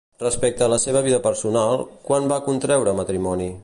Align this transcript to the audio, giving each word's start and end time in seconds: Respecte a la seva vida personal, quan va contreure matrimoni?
Respecte 0.21 0.63
a 0.67 0.69
la 0.73 0.79
seva 0.85 1.03
vida 1.09 1.21
personal, 1.27 1.87
quan 2.09 2.29
va 2.35 2.43
contreure 2.51 2.99
matrimoni? 3.03 3.57